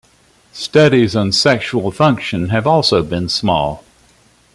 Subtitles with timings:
[0.53, 3.83] Studies on sexual function have also been small.